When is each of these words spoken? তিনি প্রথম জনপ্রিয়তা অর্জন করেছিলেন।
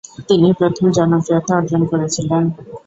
তিনি 0.29 0.47
প্রথম 0.59 0.85
জনপ্রিয়তা 0.97 1.51
অর্জন 1.57 1.81
করেছিলেন। 1.91 2.43